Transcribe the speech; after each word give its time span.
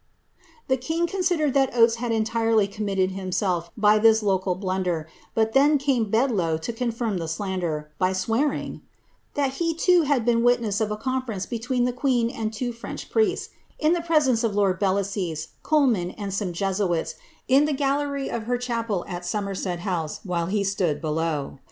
Tiic 0.67 0.81
king 0.81 1.05
considered 1.05 1.53
that 1.53 1.75
Oates 1.75 1.97
had 1.97 2.11
entirely 2.11 2.65
committed 2.67 3.11
himself 3.11 3.69
by 3.77 3.99
thii 3.99 4.23
local 4.23 4.55
blunder; 4.55 5.07
but 5.35 5.53
then 5.53 5.77
came 5.77 6.09
Bedloe 6.09 6.57
to 6.57 6.73
confirm 6.73 7.19
the 7.19 7.27
slander, 7.27 7.91
by 7.99 8.11
swear 8.11 8.51
ing 8.51 8.73
^' 8.77 8.81
that 9.35 9.51
he 9.59 9.75
too 9.75 10.01
had 10.01 10.25
been 10.25 10.41
witness 10.41 10.81
of 10.81 10.89
a 10.89 10.97
conference 10.97 11.45
between 11.45 11.85
the 11.85 11.93
qaeeu 11.93 12.35
and 12.35 12.51
two 12.51 12.71
French 12.73 13.11
priests, 13.11 13.49
in 13.77 13.93
the 13.93 14.01
presence 14.01 14.43
of 14.43 14.55
lord 14.55 14.79
Belasyse, 14.79 15.49
Coleman, 15.61 16.09
and 16.17 16.33
some 16.33 16.51
Jesuits, 16.51 17.13
in 17.47 17.65
the 17.65 17.71
gallery 17.73 18.27
of 18.27 18.45
her 18.45 18.57
chapel 18.57 19.05
at 19.07 19.23
Somerset 19.23 19.81
House, 19.81 20.19
whfle 20.25 20.49
he 20.49 20.63
stood 20.63 20.99
below. 20.99 21.59